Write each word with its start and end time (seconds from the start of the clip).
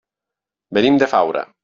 Venim 0.79 0.97
de 1.05 1.11
Faura. 1.15 1.49